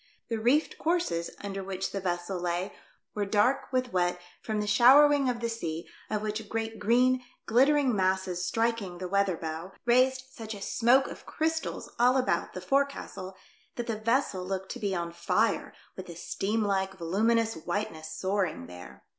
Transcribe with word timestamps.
The 0.29 0.39
reefed 0.39 0.79
courses 0.79 1.29
under 1.41 1.63
which 1.63 1.91
the 1.91 1.99
vessel 2.01 2.39
lay 2.41 2.73
were 3.13 3.23
dark 3.23 3.69
v/ith 3.71 3.93
wet 3.93 4.19
from 4.41 4.59
the 4.59 4.65
showering 4.65 5.29
of 5.29 5.41
the 5.41 5.47
sea, 5.47 5.87
of 6.09 6.23
which 6.23 6.49
great 6.49 6.79
green, 6.79 7.23
glittering 7.45 7.95
masses 7.95 8.43
striking 8.43 8.97
the 8.97 9.07
weather 9.07 9.37
bow, 9.37 9.73
raised 9.85 10.23
such 10.31 10.55
a 10.55 10.59
smoke 10.63 11.05
of 11.07 11.27
crystals 11.27 11.87
all 11.99 12.17
about 12.17 12.53
the 12.55 12.61
forecastle 12.61 13.35
that 13.75 13.85
the 13.85 13.95
vessel 13.95 14.43
looked 14.43 14.71
to 14.71 14.79
be 14.79 14.95
on 14.95 15.11
fire 15.11 15.71
with 15.95 16.07
the 16.07 16.15
steam 16.15 16.63
like, 16.63 16.97
voluminous 16.97 17.53
white 17.53 17.91
ness 17.91 18.11
soaring 18.17 18.65
there. 18.65 19.03